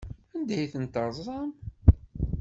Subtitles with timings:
[0.35, 1.49] Anda ay ten-terẓam?